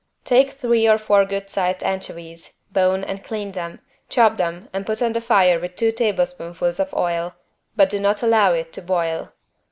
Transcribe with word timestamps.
Take 0.25 0.49
three 0.53 0.87
or 0.87 0.97
four 0.97 1.25
good 1.25 1.51
sized 1.51 1.83
anchovies, 1.83 2.55
bone 2.71 3.03
and 3.03 3.23
clean 3.23 3.51
them, 3.51 3.81
chop 4.09 4.37
them 4.37 4.67
and 4.73 4.83
put 4.83 4.99
on 4.99 5.13
the 5.13 5.21
fire 5.21 5.59
with 5.59 5.75
two 5.75 5.91
tablespoonfuls 5.91 6.79
of 6.79 6.91
oil, 6.95 7.35
but 7.75 7.91
do 7.91 7.99
not 7.99 8.23
allow 8.23 8.51
it 8.53 8.73
to 8.73 8.81
boil. 8.81 9.31